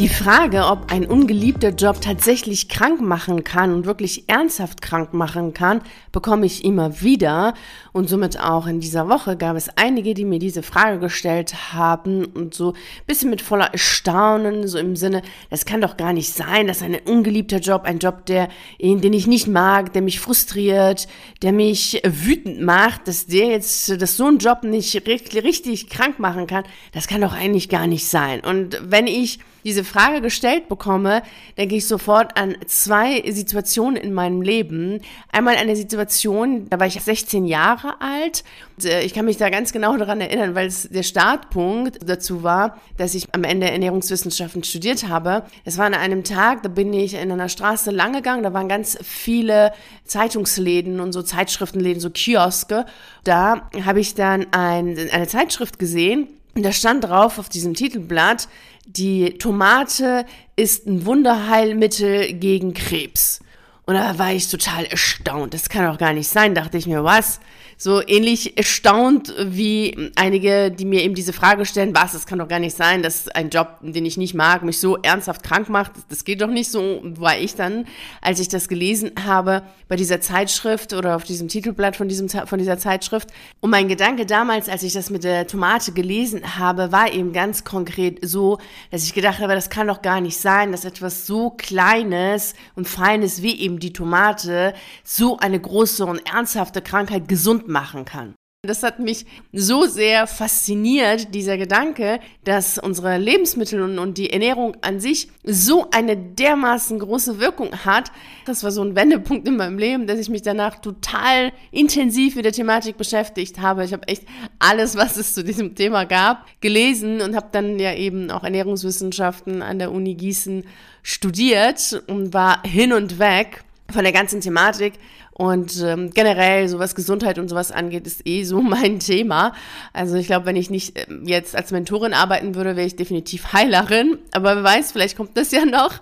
Die 0.00 0.08
Frage, 0.08 0.64
ob 0.64 0.90
ein 0.90 1.06
ungeliebter 1.06 1.68
Job 1.68 2.00
tatsächlich 2.00 2.68
krank 2.68 3.00
machen 3.00 3.44
kann 3.44 3.72
und 3.72 3.86
wirklich 3.86 4.28
ernsthaft 4.28 4.82
krank 4.82 5.14
machen 5.14 5.54
kann, 5.54 5.82
bekomme 6.10 6.46
ich 6.46 6.64
immer 6.64 7.00
wieder. 7.00 7.54
Und 7.92 8.08
somit 8.08 8.40
auch 8.40 8.66
in 8.66 8.80
dieser 8.80 9.08
Woche 9.08 9.36
gab 9.36 9.56
es 9.56 9.68
einige, 9.76 10.14
die 10.14 10.24
mir 10.24 10.40
diese 10.40 10.64
Frage 10.64 10.98
gestellt 10.98 11.72
haben 11.72 12.24
und 12.24 12.54
so 12.54 12.72
ein 12.72 13.06
bisschen 13.06 13.30
mit 13.30 13.40
voller 13.40 13.72
Erstaunen, 13.72 14.66
so 14.66 14.78
im 14.78 14.96
Sinne, 14.96 15.22
das 15.48 15.64
kann 15.64 15.80
doch 15.80 15.96
gar 15.96 16.12
nicht 16.12 16.32
sein, 16.32 16.66
dass 16.66 16.82
ein 16.82 16.96
ungeliebter 16.96 17.58
Job, 17.58 17.82
ein 17.84 18.00
Job, 18.00 18.26
der, 18.26 18.48
den 18.80 19.12
ich 19.12 19.28
nicht 19.28 19.46
mag, 19.46 19.92
der 19.92 20.02
mich 20.02 20.18
frustriert, 20.18 21.06
der 21.42 21.52
mich 21.52 22.02
wütend 22.04 22.60
macht, 22.60 23.06
dass 23.06 23.26
der 23.26 23.46
jetzt, 23.46 24.02
dass 24.02 24.16
so 24.16 24.26
ein 24.26 24.38
Job 24.38 24.64
nicht 24.64 25.06
richtig 25.06 25.88
krank 25.88 26.18
machen 26.18 26.48
kann, 26.48 26.64
das 26.90 27.06
kann 27.06 27.20
doch 27.20 27.32
eigentlich 27.32 27.68
gar 27.68 27.86
nicht 27.86 28.08
sein. 28.08 28.40
Und 28.40 28.80
wenn 28.82 29.06
ich 29.06 29.38
diese 29.64 29.83
Frage 29.84 30.20
gestellt 30.20 30.68
bekomme, 30.68 31.22
denke 31.56 31.76
ich 31.76 31.86
sofort 31.86 32.36
an 32.36 32.56
zwei 32.66 33.22
Situationen 33.30 33.96
in 33.96 34.12
meinem 34.12 34.42
Leben. 34.42 35.00
Einmal 35.30 35.56
eine 35.56 35.76
Situation, 35.76 36.68
da 36.70 36.80
war 36.80 36.86
ich 36.86 37.00
16 37.00 37.44
Jahre 37.44 38.00
alt. 38.00 38.44
Äh, 38.82 39.04
ich 39.04 39.14
kann 39.14 39.24
mich 39.24 39.36
da 39.36 39.50
ganz 39.50 39.72
genau 39.72 39.96
daran 39.96 40.20
erinnern, 40.20 40.54
weil 40.54 40.66
es 40.66 40.88
der 40.88 41.02
Startpunkt 41.02 41.98
dazu 42.08 42.42
war, 42.42 42.80
dass 42.96 43.14
ich 43.14 43.28
am 43.32 43.44
Ende 43.44 43.70
Ernährungswissenschaften 43.70 44.64
studiert 44.64 45.08
habe. 45.08 45.44
Es 45.64 45.78
war 45.78 45.86
an 45.86 45.94
einem 45.94 46.24
Tag, 46.24 46.62
da 46.62 46.68
bin 46.68 46.92
ich 46.92 47.14
in 47.14 47.30
einer 47.30 47.48
Straße 47.48 47.90
lang 47.90 48.12
gegangen, 48.12 48.42
da 48.42 48.52
waren 48.52 48.68
ganz 48.68 48.98
viele 49.02 49.72
Zeitungsläden 50.04 51.00
und 51.00 51.12
so 51.12 51.22
Zeitschriftenläden, 51.22 52.00
so 52.00 52.10
Kioske. 52.10 52.86
Da 53.24 53.70
habe 53.84 54.00
ich 54.00 54.14
dann 54.14 54.46
ein, 54.52 54.96
eine 55.12 55.26
Zeitschrift 55.26 55.78
gesehen, 55.78 56.28
und 56.28 56.43
da 56.62 56.72
stand 56.72 57.04
drauf 57.04 57.38
auf 57.38 57.48
diesem 57.48 57.74
Titelblatt, 57.74 58.48
die 58.86 59.38
Tomate 59.38 60.26
ist 60.56 60.86
ein 60.86 61.06
Wunderheilmittel 61.06 62.34
gegen 62.34 62.74
Krebs. 62.74 63.40
Und 63.86 63.94
da 63.94 64.18
war 64.18 64.32
ich 64.32 64.48
total 64.48 64.84
erstaunt. 64.84 65.52
Das 65.52 65.68
kann 65.68 65.86
doch 65.90 65.98
gar 65.98 66.12
nicht 66.12 66.28
sein, 66.28 66.54
dachte 66.54 66.78
ich 66.78 66.86
mir, 66.86 67.04
was? 67.04 67.40
So 67.84 68.00
ähnlich 68.06 68.56
erstaunt 68.56 69.34
wie 69.44 70.10
einige, 70.16 70.70
die 70.70 70.86
mir 70.86 71.02
eben 71.02 71.14
diese 71.14 71.34
Frage 71.34 71.66
stellen, 71.66 71.94
was, 71.94 72.14
es 72.14 72.24
kann 72.24 72.38
doch 72.38 72.48
gar 72.48 72.58
nicht 72.58 72.74
sein, 72.74 73.02
dass 73.02 73.28
ein 73.28 73.50
Job, 73.50 73.76
den 73.82 74.06
ich 74.06 74.16
nicht 74.16 74.32
mag, 74.32 74.62
mich 74.62 74.80
so 74.80 74.96
ernsthaft 74.96 75.42
krank 75.42 75.68
macht. 75.68 75.92
Das 76.08 76.24
geht 76.24 76.40
doch 76.40 76.48
nicht 76.48 76.70
so, 76.70 77.02
war 77.04 77.36
ich 77.36 77.56
dann, 77.56 77.86
als 78.22 78.40
ich 78.40 78.48
das 78.48 78.68
gelesen 78.68 79.10
habe 79.26 79.64
bei 79.86 79.96
dieser 79.96 80.22
Zeitschrift 80.22 80.94
oder 80.94 81.14
auf 81.14 81.24
diesem 81.24 81.48
Titelblatt 81.48 81.94
von, 81.94 82.08
diesem, 82.08 82.30
von 82.30 82.58
dieser 82.58 82.78
Zeitschrift. 82.78 83.28
Und 83.60 83.68
mein 83.68 83.86
Gedanke 83.86 84.24
damals, 84.24 84.70
als 84.70 84.82
ich 84.82 84.94
das 84.94 85.10
mit 85.10 85.22
der 85.22 85.46
Tomate 85.46 85.92
gelesen 85.92 86.58
habe, 86.58 86.90
war 86.90 87.12
eben 87.12 87.34
ganz 87.34 87.64
konkret 87.64 88.26
so, 88.26 88.56
dass 88.92 89.04
ich 89.04 89.12
gedacht 89.12 89.40
habe, 89.40 89.54
das 89.54 89.68
kann 89.68 89.88
doch 89.88 90.00
gar 90.00 90.22
nicht 90.22 90.38
sein, 90.38 90.72
dass 90.72 90.86
etwas 90.86 91.26
so 91.26 91.50
Kleines 91.50 92.54
und 92.76 92.88
Feines 92.88 93.42
wie 93.42 93.60
eben 93.60 93.78
die 93.78 93.92
Tomate 93.92 94.72
so 95.02 95.36
eine 95.36 95.60
große 95.60 96.06
und 96.06 96.26
ernsthafte 96.26 96.80
Krankheit 96.80 97.28
gesund 97.28 97.73
machen 97.74 98.06
kann. 98.06 98.34
Das 98.64 98.82
hat 98.82 98.98
mich 98.98 99.26
so 99.52 99.84
sehr 99.84 100.26
fasziniert, 100.26 101.34
dieser 101.34 101.58
Gedanke, 101.58 102.18
dass 102.44 102.78
unsere 102.78 103.18
Lebensmittel 103.18 103.82
und, 103.82 103.98
und, 103.98 104.16
die 104.16 104.32
Ernährung 104.32 104.74
an 104.80 105.00
sich 105.00 105.28
so 105.42 105.90
eine 105.90 106.16
dermaßen 106.16 106.98
große 106.98 107.40
Wirkung 107.40 107.84
hat. 107.84 108.10
Das 108.46 108.64
war 108.64 108.70
so 108.70 108.82
ein 108.82 108.96
Wendepunkt 108.96 109.46
in 109.46 109.56
meinem 109.56 109.76
Leben, 109.76 110.06
dass 110.06 110.18
ich 110.18 110.30
mich 110.30 110.40
danach 110.40 110.76
total 110.76 111.52
intensiv 111.72 112.36
mit 112.36 112.46
der 112.46 112.52
Thematik 112.52 112.96
beschäftigt 112.96 113.60
habe. 113.60 113.84
Ich 113.84 113.92
habe 113.92 114.08
echt 114.08 114.24
alles, 114.58 114.96
was 114.96 115.18
es 115.18 115.34
zu 115.34 115.44
diesem 115.44 115.74
Thema 115.74 116.04
gab, 116.04 116.46
gelesen 116.62 117.20
und 117.20 117.36
habe 117.36 117.48
dann 117.52 117.78
ja 117.78 117.92
eben 117.92 118.30
auch 118.30 118.44
Ernährungswissenschaften 118.44 119.60
an 119.60 119.78
der 119.78 119.92
Uni 119.92 120.14
Gießen 120.14 120.64
studiert 121.02 122.02
und 122.06 122.32
war 122.32 122.62
hin 122.62 122.94
und 122.94 123.18
weg 123.18 123.62
von 123.92 124.04
der 124.04 124.12
ganzen 124.12 124.40
Thematik 124.40 124.94
und 125.34 125.82
ähm, 125.82 126.10
generell, 126.14 126.68
so 126.68 126.78
was 126.78 126.94
Gesundheit 126.94 127.40
und 127.40 127.48
sowas 127.48 127.72
angeht, 127.72 128.06
ist 128.06 128.26
eh 128.26 128.44
so 128.44 128.62
mein 128.62 129.00
Thema. 129.00 129.52
Also 129.92 130.14
ich 130.16 130.26
glaube, 130.26 130.46
wenn 130.46 130.56
ich 130.56 130.70
nicht 130.70 130.96
äh, 130.96 131.06
jetzt 131.24 131.56
als 131.56 131.72
Mentorin 131.72 132.14
arbeiten 132.14 132.54
würde, 132.54 132.76
wäre 132.76 132.86
ich 132.86 132.96
definitiv 132.96 133.52
Heilerin. 133.52 134.18
Aber 134.32 134.56
wer 134.56 134.64
weiß, 134.64 134.92
vielleicht 134.92 135.16
kommt 135.16 135.36
das 135.36 135.50
ja 135.50 135.64
noch. 135.64 136.00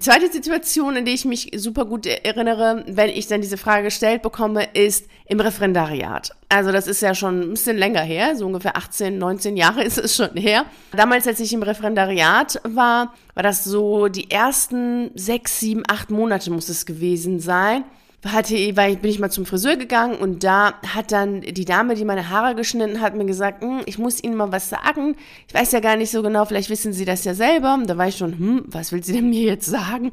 Zweite 0.00 0.30
Situation, 0.30 0.96
in 0.96 1.06
die 1.06 1.14
ich 1.14 1.24
mich 1.24 1.52
super 1.56 1.86
gut 1.86 2.04
erinnere, 2.04 2.84
wenn 2.86 3.08
ich 3.08 3.26
dann 3.26 3.40
diese 3.40 3.56
Frage 3.56 3.84
gestellt 3.84 4.20
bekomme, 4.20 4.68
ist 4.74 5.06
im 5.26 5.40
Referendariat. 5.40 6.32
Also 6.50 6.72
das 6.72 6.86
ist 6.86 7.00
ja 7.00 7.14
schon 7.14 7.40
ein 7.40 7.50
bisschen 7.50 7.78
länger 7.78 8.02
her, 8.02 8.36
so 8.36 8.44
ungefähr 8.44 8.76
18, 8.76 9.16
19 9.16 9.56
Jahre 9.56 9.82
ist 9.84 9.96
es 9.96 10.14
schon 10.14 10.36
her. 10.36 10.66
Damals, 10.94 11.26
als 11.26 11.40
ich 11.40 11.54
im 11.54 11.62
Referendariat 11.62 12.60
war, 12.64 13.14
war 13.32 13.42
das 13.42 13.64
so 13.64 14.08
die 14.08 14.30
ersten 14.30 15.10
sechs, 15.14 15.58
sieben, 15.60 15.84
acht 15.88 16.10
Monate 16.10 16.50
muss 16.50 16.68
es 16.68 16.84
gewesen 16.84 17.40
sein 17.40 17.84
hatte, 18.32 18.54
weil 18.76 18.96
bin 18.96 19.10
ich 19.10 19.18
mal 19.18 19.30
zum 19.30 19.46
Friseur 19.46 19.76
gegangen 19.76 20.16
und 20.16 20.44
da 20.44 20.74
hat 20.94 21.12
dann 21.12 21.42
die 21.42 21.64
Dame, 21.64 21.94
die 21.94 22.04
meine 22.04 22.30
Haare 22.30 22.54
geschnitten 22.54 23.00
hat, 23.00 23.14
mir 23.14 23.26
gesagt, 23.26 23.62
hm, 23.62 23.82
ich 23.86 23.98
muss 23.98 24.22
Ihnen 24.22 24.36
mal 24.36 24.52
was 24.52 24.68
sagen. 24.70 25.16
Ich 25.46 25.54
weiß 25.54 25.72
ja 25.72 25.80
gar 25.80 25.96
nicht 25.96 26.10
so 26.10 26.22
genau, 26.22 26.44
vielleicht 26.44 26.70
wissen 26.70 26.92
Sie 26.92 27.04
das 27.04 27.24
ja 27.24 27.34
selber. 27.34 27.78
Da 27.86 27.98
war 27.98 28.08
ich 28.08 28.16
schon, 28.16 28.38
hm, 28.38 28.64
was 28.66 28.92
will 28.92 29.04
sie 29.04 29.12
denn 29.12 29.30
mir 29.30 29.42
jetzt 29.42 29.66
sagen? 29.66 30.12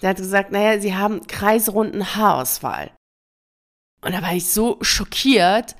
Da 0.00 0.08
hat 0.08 0.16
gesagt, 0.16 0.52
naja, 0.52 0.80
Sie 0.80 0.94
haben 0.94 1.26
kreisrunden 1.26 2.16
Haarausfall. 2.16 2.90
Und 4.04 4.12
da 4.12 4.22
war 4.22 4.34
ich 4.34 4.48
so 4.48 4.78
schockiert, 4.80 5.76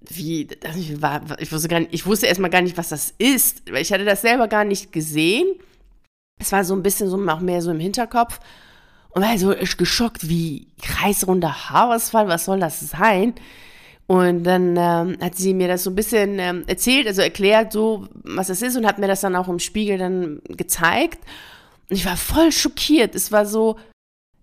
wie, 0.00 0.48
ich, 0.76 1.02
war, 1.02 1.22
ich 1.38 1.52
wusste 1.52 1.68
gar 1.68 1.80
nicht, 1.80 1.92
ich 1.92 2.06
wusste 2.06 2.26
erstmal 2.26 2.50
gar 2.50 2.62
nicht, 2.62 2.76
was 2.76 2.88
das 2.88 3.14
ist, 3.18 3.68
ich 3.70 3.92
hatte 3.92 4.04
das 4.04 4.22
selber 4.22 4.48
gar 4.48 4.64
nicht 4.64 4.92
gesehen. 4.92 5.46
Es 6.38 6.52
war 6.52 6.64
so 6.64 6.74
ein 6.74 6.82
bisschen 6.82 7.08
so 7.08 7.18
auch 7.28 7.40
mehr 7.40 7.60
so 7.60 7.70
im 7.70 7.80
Hinterkopf 7.80 8.40
und 9.10 9.22
war 9.22 9.36
so 9.38 9.54
geschockt, 9.76 10.28
wie 10.28 10.68
kreisrunder 10.82 11.70
Haarausfall, 11.70 12.28
was 12.28 12.44
soll 12.44 12.60
das 12.60 12.80
sein? 12.80 13.34
Und 14.06 14.42
dann 14.42 14.76
ähm, 14.76 15.18
hat 15.20 15.36
sie 15.36 15.54
mir 15.54 15.68
das 15.68 15.84
so 15.84 15.90
ein 15.90 15.94
bisschen 15.94 16.38
ähm, 16.40 16.64
erzählt, 16.66 17.06
also 17.06 17.22
erklärt, 17.22 17.72
so 17.72 18.08
was 18.24 18.48
das 18.48 18.60
ist 18.60 18.76
und 18.76 18.84
hat 18.84 18.98
mir 18.98 19.06
das 19.06 19.20
dann 19.20 19.36
auch 19.36 19.48
im 19.48 19.60
Spiegel 19.60 19.98
dann 19.98 20.40
gezeigt. 20.48 21.20
Und 21.88 21.96
ich 21.96 22.06
war 22.06 22.16
voll 22.16 22.50
schockiert. 22.50 23.14
Es 23.14 23.30
war 23.30 23.46
so, 23.46 23.76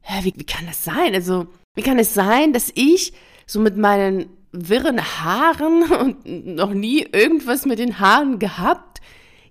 hä, 0.04 0.24
wie, 0.24 0.34
wie 0.38 0.46
kann 0.46 0.66
das 0.66 0.84
sein? 0.84 1.14
Also, 1.14 1.48
wie 1.76 1.82
kann 1.82 2.00
es 2.00 2.14
sein, 2.14 2.54
dass 2.54 2.72
ich 2.76 3.12
so 3.46 3.60
mit 3.60 3.76
meinen 3.76 4.30
wirren 4.54 5.02
Haaren 5.02 5.84
und 6.00 6.56
noch 6.56 6.74
nie 6.74 7.06
irgendwas 7.12 7.66
mit 7.66 7.80
den 7.80 8.00
Haaren 8.00 8.40
gehabt, 8.40 9.02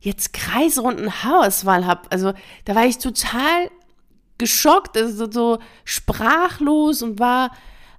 jetzt 0.01 0.33
kreisrunden 0.33 1.23
Haarausfall 1.23 1.87
habe? 1.87 2.11
Also, 2.11 2.33
da 2.65 2.75
war 2.75 2.87
ich 2.87 2.97
total 2.97 3.71
geschockt, 4.39 4.97
also 4.97 5.31
so 5.31 5.59
sprachlos 5.85 7.03
und 7.03 7.19
war 7.19 7.51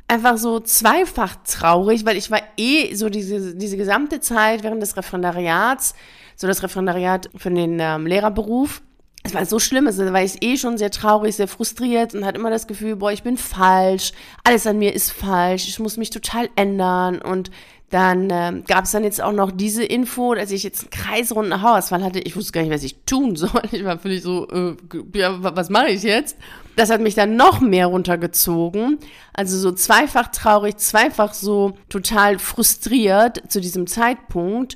einfach 0.07 0.37
so 0.37 0.59
zweifach 0.59 1.35
traurig, 1.43 2.05
weil 2.05 2.17
ich 2.17 2.31
war 2.31 2.41
eh 2.57 2.93
so 2.95 3.09
diese, 3.09 3.55
diese 3.55 3.77
gesamte 3.77 4.19
Zeit 4.19 4.63
während 4.63 4.81
des 4.81 4.95
Referendariats, 4.95 5.95
so 6.35 6.47
das 6.47 6.63
Referendariat 6.63 7.29
für 7.35 7.49
den 7.49 7.79
ähm, 7.79 8.05
Lehrerberuf, 8.05 8.81
es 9.27 9.33
war 9.33 9.45
so 9.45 9.59
schlimm, 9.59 9.87
also 9.87 10.05
war 10.13 10.23
ich 10.23 10.41
eh 10.41 10.57
schon 10.57 10.77
sehr 10.77 10.91
traurig, 10.91 11.35
sehr 11.35 11.49
frustriert 11.49 12.15
und 12.15 12.25
hatte 12.25 12.39
immer 12.39 12.49
das 12.49 12.65
Gefühl, 12.65 12.95
boah, 12.95 13.11
ich 13.11 13.23
bin 13.23 13.35
falsch, 13.35 14.13
alles 14.43 14.65
an 14.65 14.79
mir 14.79 14.93
ist 14.93 15.11
falsch, 15.11 15.67
ich 15.67 15.79
muss 15.79 15.97
mich 15.97 16.09
total 16.09 16.49
ändern 16.55 17.21
und 17.21 17.51
dann 17.89 18.27
ähm, 18.31 18.63
gab 18.67 18.83
es 18.83 18.91
dann 18.91 19.05
jetzt 19.05 19.21
auch 19.21 19.31
noch 19.31 19.49
diese 19.49 19.83
Info, 19.83 20.35
dass 20.35 20.51
ich 20.51 20.63
jetzt 20.63 20.81
einen 20.81 20.89
kreisrunden 20.89 21.61
Haarausfall 21.61 22.03
hatte. 22.03 22.19
Ich 22.19 22.35
wusste 22.35 22.51
gar 22.51 22.61
nicht, 22.61 22.73
was 22.73 22.83
ich 22.83 22.97
tun 23.05 23.37
soll. 23.37 23.61
Ich 23.71 23.85
war 23.85 23.97
völlig 23.97 24.23
so, 24.23 24.47
äh, 24.49 24.75
ja, 25.15 25.37
was 25.39 25.69
mache 25.69 25.89
ich 25.89 26.03
jetzt? 26.03 26.37
Das 26.75 26.89
hat 26.89 26.99
mich 26.99 27.15
dann 27.15 27.37
noch 27.37 27.61
mehr 27.61 27.87
runtergezogen. 27.87 28.99
Also 29.33 29.57
so 29.57 29.71
zweifach 29.71 30.27
traurig, 30.27 30.77
zweifach 30.77 31.33
so 31.33 31.77
total 31.87 32.39
frustriert 32.39 33.49
zu 33.49 33.61
diesem 33.61 33.87
Zeitpunkt. 33.87 34.75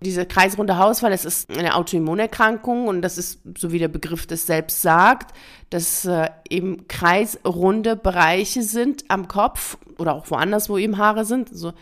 Diese 0.00 0.24
kreisrunde 0.24 0.76
Haarausfall, 0.76 1.10
das 1.10 1.24
ist 1.24 1.50
eine 1.50 1.74
Autoimmunerkrankung 1.74 2.86
und 2.86 3.02
das 3.02 3.18
ist, 3.18 3.40
so 3.58 3.72
wie 3.72 3.78
der 3.78 3.88
Begriff 3.88 4.26
das 4.26 4.46
selbst 4.46 4.82
sagt, 4.82 5.34
dass 5.70 6.04
äh, 6.04 6.28
eben 6.48 6.86
kreisrunde 6.86 7.96
Bereiche 7.96 8.62
sind 8.62 9.04
am 9.08 9.26
Kopf 9.26 9.78
oder 9.98 10.14
auch 10.14 10.30
woanders, 10.30 10.68
wo 10.68 10.78
eben 10.78 10.98
Haare 10.98 11.24
sind. 11.24 11.50
Also 11.50 11.72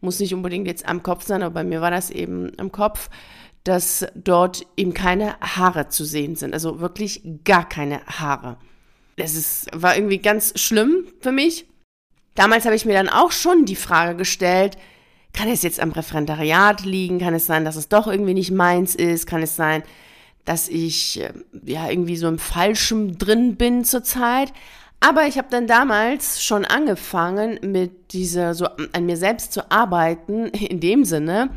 muss 0.00 0.20
nicht 0.20 0.34
unbedingt 0.34 0.66
jetzt 0.66 0.86
am 0.86 1.02
Kopf 1.02 1.26
sein, 1.26 1.42
aber 1.42 1.54
bei 1.54 1.64
mir 1.64 1.80
war 1.80 1.90
das 1.90 2.10
eben 2.10 2.52
am 2.58 2.72
Kopf, 2.72 3.08
dass 3.64 4.06
dort 4.14 4.66
eben 4.76 4.94
keine 4.94 5.38
Haare 5.40 5.88
zu 5.88 6.04
sehen 6.04 6.36
sind. 6.36 6.54
Also 6.54 6.80
wirklich 6.80 7.22
gar 7.44 7.68
keine 7.68 8.04
Haare. 8.06 8.58
Das 9.16 9.34
ist, 9.34 9.68
war 9.74 9.96
irgendwie 9.96 10.18
ganz 10.18 10.58
schlimm 10.60 11.06
für 11.20 11.32
mich. 11.32 11.66
Damals 12.34 12.64
habe 12.64 12.76
ich 12.76 12.84
mir 12.84 12.92
dann 12.92 13.08
auch 13.08 13.32
schon 13.32 13.64
die 13.64 13.76
Frage 13.76 14.14
gestellt, 14.14 14.76
kann 15.32 15.48
es 15.48 15.62
jetzt 15.62 15.80
am 15.80 15.92
Referendariat 15.92 16.84
liegen? 16.84 17.18
Kann 17.18 17.34
es 17.34 17.46
sein, 17.46 17.64
dass 17.64 17.76
es 17.76 17.88
doch 17.88 18.06
irgendwie 18.06 18.34
nicht 18.34 18.50
meins 18.50 18.94
ist? 18.94 19.26
Kann 19.26 19.42
es 19.42 19.54
sein, 19.54 19.82
dass 20.44 20.68
ich 20.68 21.20
äh, 21.20 21.32
ja 21.64 21.90
irgendwie 21.90 22.16
so 22.16 22.26
im 22.26 22.38
Falschen 22.38 23.18
drin 23.18 23.56
bin 23.56 23.84
zurzeit? 23.84 24.52
Aber 25.00 25.26
ich 25.26 25.38
habe 25.38 25.48
dann 25.50 25.66
damals 25.66 26.42
schon 26.42 26.64
angefangen, 26.64 27.58
mit 27.62 28.12
dieser, 28.12 28.54
so 28.54 28.66
an 28.92 29.06
mir 29.06 29.16
selbst 29.16 29.52
zu 29.52 29.70
arbeiten, 29.70 30.46
in 30.48 30.80
dem 30.80 31.04
Sinne, 31.04 31.50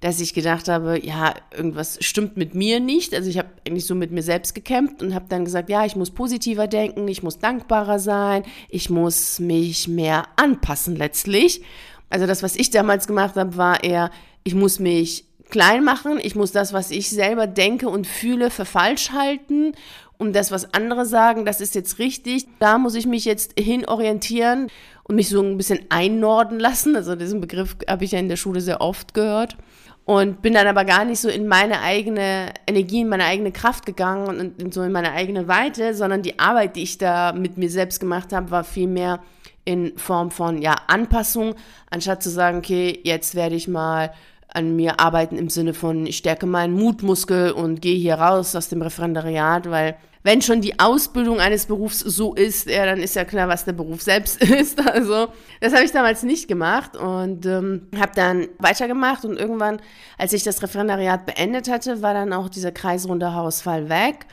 dass 0.00 0.20
ich 0.20 0.32
gedacht 0.32 0.68
habe, 0.68 1.04
ja, 1.04 1.34
irgendwas 1.56 1.98
stimmt 2.00 2.36
mit 2.36 2.54
mir 2.54 2.78
nicht. 2.78 3.14
Also 3.14 3.28
ich 3.28 3.38
habe 3.38 3.48
eigentlich 3.66 3.86
so 3.86 3.94
mit 3.94 4.12
mir 4.12 4.22
selbst 4.22 4.54
gekämpft 4.54 5.02
und 5.02 5.14
habe 5.14 5.26
dann 5.28 5.44
gesagt, 5.44 5.68
ja, 5.70 5.84
ich 5.84 5.96
muss 5.96 6.10
positiver 6.10 6.68
denken, 6.68 7.08
ich 7.08 7.22
muss 7.22 7.40
dankbarer 7.40 7.98
sein, 7.98 8.44
ich 8.68 8.90
muss 8.90 9.40
mich 9.40 9.88
mehr 9.88 10.24
anpassen 10.36 10.94
letztlich. 10.94 11.62
Also 12.10 12.26
das, 12.26 12.42
was 12.42 12.54
ich 12.54 12.70
damals 12.70 13.06
gemacht 13.08 13.34
habe, 13.34 13.56
war 13.56 13.82
eher, 13.82 14.10
ich 14.44 14.54
muss 14.54 14.78
mich 14.78 15.24
klein 15.50 15.82
machen, 15.82 16.20
ich 16.22 16.36
muss 16.36 16.52
das, 16.52 16.72
was 16.72 16.90
ich 16.90 17.10
selber 17.10 17.46
denke 17.46 17.88
und 17.88 18.06
fühle, 18.06 18.50
für 18.50 18.64
falsch 18.64 19.10
halten 19.10 19.72
und 20.18 20.34
das, 20.34 20.50
was 20.50 20.74
andere 20.74 21.06
sagen, 21.06 21.44
das 21.44 21.60
ist 21.60 21.74
jetzt 21.74 21.98
richtig. 21.98 22.46
Da 22.58 22.78
muss 22.78 22.96
ich 22.96 23.06
mich 23.06 23.24
jetzt 23.24 23.58
hinorientieren 23.58 24.68
und 25.04 25.14
mich 25.14 25.28
so 25.28 25.40
ein 25.40 25.56
bisschen 25.56 25.80
einnorden 25.88 26.58
lassen. 26.58 26.96
Also 26.96 27.14
diesen 27.14 27.40
Begriff 27.40 27.76
habe 27.88 28.04
ich 28.04 28.12
ja 28.12 28.18
in 28.18 28.28
der 28.28 28.36
Schule 28.36 28.60
sehr 28.60 28.80
oft 28.80 29.14
gehört 29.14 29.56
und 30.04 30.42
bin 30.42 30.54
dann 30.54 30.66
aber 30.66 30.84
gar 30.84 31.04
nicht 31.04 31.20
so 31.20 31.28
in 31.28 31.46
meine 31.46 31.80
eigene 31.82 32.52
Energie, 32.66 33.02
in 33.02 33.08
meine 33.08 33.24
eigene 33.24 33.52
Kraft 33.52 33.86
gegangen 33.86 34.26
und 34.26 34.60
in, 34.60 34.72
so 34.72 34.82
in 34.82 34.90
meine 34.90 35.12
eigene 35.12 35.46
Weite, 35.46 35.94
sondern 35.94 36.22
die 36.22 36.38
Arbeit, 36.38 36.76
die 36.76 36.82
ich 36.82 36.98
da 36.98 37.32
mit 37.32 37.56
mir 37.56 37.70
selbst 37.70 38.00
gemacht 38.00 38.32
habe, 38.32 38.50
war 38.50 38.64
viel 38.64 38.88
mehr 38.88 39.20
in 39.64 39.96
Form 39.98 40.30
von 40.30 40.62
ja 40.62 40.74
Anpassung, 40.88 41.54
anstatt 41.90 42.22
zu 42.22 42.30
sagen, 42.30 42.58
okay, 42.58 42.98
jetzt 43.04 43.34
werde 43.34 43.54
ich 43.54 43.68
mal 43.68 44.12
an 44.48 44.74
mir 44.76 44.98
arbeiten 44.98 45.36
im 45.36 45.50
Sinne 45.50 45.74
von, 45.74 46.06
ich 46.06 46.16
stärke 46.16 46.46
meinen 46.46 46.72
Mutmuskel 46.72 47.52
und 47.52 47.82
gehe 47.82 47.98
hier 47.98 48.14
raus 48.14 48.56
aus 48.56 48.70
dem 48.70 48.80
Referendariat, 48.80 49.70
weil 49.70 49.96
wenn 50.22 50.42
schon 50.42 50.60
die 50.60 50.78
Ausbildung 50.78 51.40
eines 51.40 51.66
Berufs 51.66 52.00
so 52.00 52.34
ist, 52.34 52.68
ja, 52.68 52.84
dann 52.84 53.00
ist 53.00 53.14
ja 53.14 53.24
klar, 53.24 53.48
was 53.48 53.64
der 53.64 53.72
Beruf 53.72 54.02
selbst 54.02 54.42
ist. 54.42 54.80
Also 54.86 55.28
das 55.60 55.72
habe 55.72 55.84
ich 55.84 55.92
damals 55.92 56.22
nicht 56.22 56.48
gemacht 56.48 56.96
und 56.96 57.46
ähm, 57.46 57.88
habe 57.98 58.12
dann 58.14 58.48
weitergemacht 58.58 59.24
und 59.24 59.38
irgendwann, 59.38 59.80
als 60.16 60.32
ich 60.32 60.42
das 60.42 60.62
Referendariat 60.62 61.26
beendet 61.26 61.68
hatte, 61.68 62.02
war 62.02 62.14
dann 62.14 62.32
auch 62.32 62.48
dieser 62.48 62.72
kreisrunde 62.72 63.34
Hausfall 63.34 63.88
weg 63.88 64.26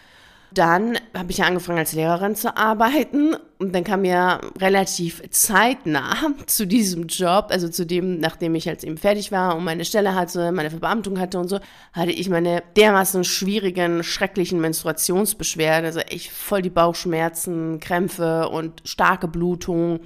dann 0.58 0.98
habe 1.14 1.32
ich 1.32 1.40
ja 1.40 1.46
angefangen 1.46 1.80
als 1.80 1.94
Lehrerin 1.94 2.36
zu 2.36 2.56
arbeiten 2.56 3.36
und 3.58 3.74
dann 3.76 3.84
kam 3.84 4.06
ja 4.06 4.40
relativ 4.60 5.22
zeitnah 5.30 6.16
zu 6.46 6.66
diesem 6.66 7.08
Job, 7.08 7.48
also 7.50 7.68
zu 7.70 7.86
dem, 7.86 8.20
nachdem 8.20 8.56
ich 8.56 8.68
halt 8.68 8.84
eben 8.84 8.98
fertig 8.98 9.32
war 9.32 9.56
und 9.56 9.64
meine 9.64 9.86
Stelle 9.86 10.16
hatte, 10.16 10.52
meine 10.52 10.70
Verbeamtung 10.70 11.20
hatte 11.20 11.40
und 11.40 11.50
so, 11.50 11.60
hatte 11.94 12.12
ich 12.12 12.30
meine 12.30 12.64
dermaßen 12.78 13.24
schwierigen, 13.24 14.04
schrecklichen 14.04 14.60
Menstruationsbeschwerden, 14.62 15.86
also 15.86 16.00
echt 16.00 16.32
voll 16.32 16.62
die 16.62 16.70
Bauchschmerzen, 16.70 17.80
Krämpfe 17.80 18.50
und 18.50 18.82
starke 18.86 19.28
Blutung. 19.28 20.00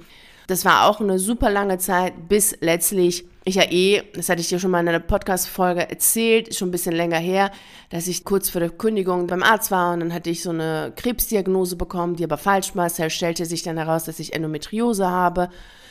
Das 0.46 0.64
war 0.64 0.88
auch 0.88 1.00
eine 1.00 1.18
super 1.18 1.50
lange 1.50 1.78
Zeit, 1.78 2.28
bis 2.28 2.56
letztlich 2.60 3.24
ich 3.44 3.54
ja 3.54 3.64
eh, 3.70 4.02
das 4.14 4.28
hatte 4.28 4.40
ich 4.40 4.48
dir 4.48 4.58
schon 4.58 4.70
mal 4.70 4.80
in 4.80 4.88
einer 4.88 5.00
Podcast-Folge 5.00 5.88
erzählt, 5.88 6.54
schon 6.54 6.68
ein 6.68 6.72
bisschen 6.72 6.94
länger 6.94 7.18
her, 7.18 7.50
dass 7.88 8.06
ich 8.06 8.24
kurz 8.24 8.50
vor 8.50 8.60
der 8.60 8.70
Kündigung 8.70 9.26
beim 9.26 9.42
Arzt 9.42 9.70
war 9.70 9.94
und 9.94 10.00
dann 10.00 10.12
hatte 10.12 10.30
ich 10.30 10.42
so 10.42 10.50
eine 10.50 10.92
Krebsdiagnose 10.96 11.76
bekommen, 11.76 12.16
die 12.16 12.24
aber 12.24 12.36
falsch 12.36 12.76
war. 12.76 12.86
Es 12.86 13.12
stellte 13.12 13.46
sich 13.46 13.62
dann 13.62 13.78
heraus, 13.78 14.04
dass 14.04 14.18
ich 14.18 14.34
Endometriose 14.34 15.08
habe. 15.08 15.48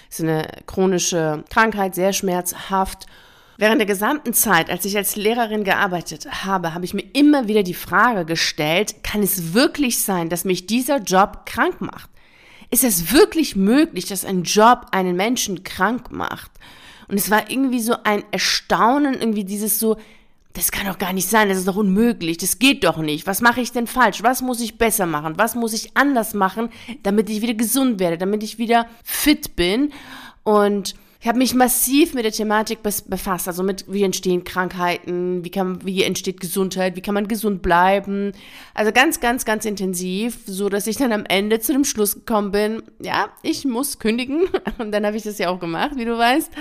Das 0.09 0.19
ist 0.19 0.25
eine 0.25 0.47
chronische 0.67 1.43
Krankheit, 1.49 1.95
sehr 1.95 2.13
schmerzhaft. 2.13 3.07
Während 3.57 3.79
der 3.79 3.87
gesamten 3.87 4.33
Zeit, 4.33 4.69
als 4.69 4.85
ich 4.85 4.95
als 4.95 5.17
Lehrerin 5.17 5.65
gearbeitet 5.65 6.45
habe, 6.45 6.73
habe 6.73 6.85
ich 6.85 6.93
mir 6.93 7.03
immer 7.13 7.47
wieder 7.47 7.61
die 7.61 7.73
Frage 7.73 8.23
gestellt, 8.23 9.03
kann 9.03 9.21
es 9.21 9.53
wirklich 9.53 10.01
sein, 10.01 10.29
dass 10.29 10.45
mich 10.45 10.65
dieser 10.65 10.99
Job 10.99 11.45
krank 11.45 11.81
macht? 11.81 12.09
Ist 12.71 12.85
es 12.85 13.11
wirklich 13.11 13.55
möglich, 13.55 14.05
dass 14.05 14.23
ein 14.23 14.43
Job 14.43 14.85
einen 14.91 15.17
Menschen 15.17 15.63
krank 15.63 16.11
macht? 16.11 16.51
Und 17.09 17.17
es 17.17 17.29
war 17.29 17.49
irgendwie 17.49 17.81
so 17.81 17.95
ein 18.03 18.23
Erstaunen, 18.31 19.15
irgendwie 19.15 19.43
dieses 19.43 19.79
so, 19.79 19.97
das 20.53 20.71
kann 20.71 20.87
doch 20.87 20.97
gar 20.97 21.13
nicht 21.13 21.27
sein, 21.27 21.49
das 21.49 21.57
ist 21.57 21.67
doch 21.67 21.75
unmöglich, 21.75 22.37
das 22.37 22.59
geht 22.59 22.83
doch 22.83 22.97
nicht. 22.97 23.27
Was 23.27 23.41
mache 23.41 23.61
ich 23.61 23.71
denn 23.71 23.87
falsch? 23.87 24.23
Was 24.23 24.41
muss 24.41 24.61
ich 24.61 24.77
besser 24.77 25.05
machen? 25.05 25.37
Was 25.37 25.55
muss 25.55 25.73
ich 25.73 25.97
anders 25.97 26.33
machen, 26.33 26.69
damit 27.03 27.29
ich 27.29 27.41
wieder 27.41 27.53
gesund 27.55 27.99
werde, 27.99 28.17
damit 28.17 28.43
ich 28.43 28.57
wieder 28.57 28.87
fit 29.03 29.55
bin? 29.55 29.91
Und 30.43 30.95
ich 31.21 31.27
habe 31.27 31.37
mich 31.37 31.53
massiv 31.53 32.13
mit 32.13 32.23
der 32.23 32.31
Thematik 32.31 32.79
befasst, 32.81 33.49
also 33.49 33.61
mit 33.61 33.83
wie 33.89 34.03
entstehen 34.03 34.45
Krankheiten, 34.45 35.43
wie 35.43 35.49
kann 35.49 35.85
wie 35.85 36.03
entsteht 36.03 36.39
Gesundheit, 36.39 36.95
wie 36.95 37.01
kann 37.01 37.13
man 37.13 37.27
gesund 37.27 37.61
bleiben. 37.61 38.31
Also 38.73 38.93
ganz 38.93 39.19
ganz 39.19 39.43
ganz 39.43 39.65
intensiv, 39.65 40.37
so 40.45 40.69
dass 40.69 40.87
ich 40.87 40.95
dann 40.95 41.11
am 41.11 41.25
Ende 41.25 41.59
zu 41.59 41.73
dem 41.73 41.83
Schluss 41.83 42.15
gekommen 42.15 42.51
bin, 42.51 42.83
ja, 43.01 43.29
ich 43.41 43.65
muss 43.65 43.99
kündigen 43.99 44.43
und 44.77 44.93
dann 44.93 45.05
habe 45.05 45.17
ich 45.17 45.23
das 45.23 45.39
ja 45.39 45.49
auch 45.49 45.59
gemacht, 45.59 45.91
wie 45.95 46.05
du 46.05 46.17
weißt. 46.17 46.51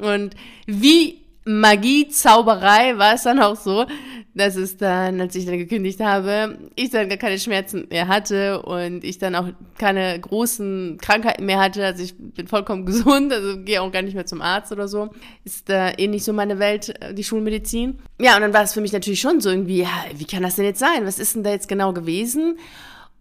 Und 0.00 0.34
wie 0.66 1.20
Magie, 1.48 2.08
Zauberei 2.08 2.98
war 2.98 3.14
es 3.14 3.22
dann 3.22 3.40
auch 3.40 3.56
so, 3.56 3.86
dass 4.34 4.54
es 4.54 4.76
dann, 4.76 5.18
als 5.18 5.34
ich 5.34 5.46
dann 5.46 5.56
gekündigt 5.56 5.98
habe, 5.98 6.58
ich 6.76 6.90
dann 6.90 7.08
gar 7.08 7.16
keine 7.16 7.38
Schmerzen 7.38 7.86
mehr 7.88 8.06
hatte 8.06 8.60
und 8.60 9.02
ich 9.02 9.16
dann 9.16 9.34
auch 9.34 9.48
keine 9.78 10.20
großen 10.20 10.98
Krankheiten 11.00 11.46
mehr 11.46 11.58
hatte. 11.58 11.86
Also 11.86 12.02
ich 12.02 12.14
bin 12.18 12.48
vollkommen 12.48 12.84
gesund, 12.86 13.32
also 13.32 13.60
gehe 13.60 13.80
auch 13.80 13.90
gar 13.90 14.02
nicht 14.02 14.12
mehr 14.12 14.26
zum 14.26 14.42
Arzt 14.42 14.72
oder 14.72 14.88
so. 14.88 15.08
Ist 15.44 15.70
da 15.70 15.90
eh 15.96 16.06
nicht 16.06 16.24
so 16.24 16.34
meine 16.34 16.58
Welt, 16.58 16.94
äh, 17.00 17.14
die 17.14 17.24
Schulmedizin. 17.24 17.98
Ja, 18.20 18.36
und 18.36 18.42
dann 18.42 18.52
war 18.52 18.64
es 18.64 18.74
für 18.74 18.82
mich 18.82 18.92
natürlich 18.92 19.20
schon 19.20 19.40
so 19.40 19.48
irgendwie, 19.48 19.78
ja, 19.78 20.04
wie 20.14 20.26
kann 20.26 20.42
das 20.42 20.56
denn 20.56 20.66
jetzt 20.66 20.80
sein? 20.80 21.06
Was 21.06 21.18
ist 21.18 21.34
denn 21.34 21.44
da 21.44 21.50
jetzt 21.50 21.66
genau 21.66 21.94
gewesen? 21.94 22.58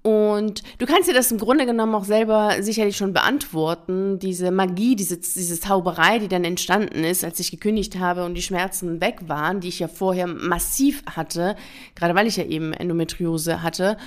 Und 0.07 0.63
du 0.77 0.86
kannst 0.86 1.09
dir 1.09 1.13
das 1.13 1.33
im 1.33 1.38
Grunde 1.38 1.65
genommen 1.65 1.94
auch 1.94 2.06
selber 2.06 2.56
sicherlich 2.62 2.95
schon 2.95 3.12
beantworten. 3.12 4.19
Diese 4.19 4.51
Magie, 4.51 4.95
diese, 4.95 5.18
diese 5.18 5.59
Zauberei, 5.59 6.19
die 6.19 6.30
dann 6.30 6.45
entstanden 6.45 7.04
ist, 7.04 7.25
als 7.25 7.42
ich 7.42 7.51
gekündigt 7.51 8.00
habe 8.00 8.24
und 8.24 8.33
die 8.33 8.42
Schmerzen 8.42 9.01
weg 9.01 9.18
waren, 9.27 9.59
die 9.59 9.68
ich 9.68 9.80
ja 9.80 9.89
vorher 9.89 10.25
massiv 10.25 11.04
hatte, 11.13 11.57
gerade 11.94 12.15
weil 12.15 12.25
ich 12.25 12.38
ja 12.38 12.45
eben 12.45 12.71
Endometriose 12.71 13.62
hatte, 13.63 13.98